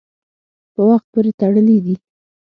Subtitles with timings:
[0.73, 1.95] په وخت پورې تړلي دي.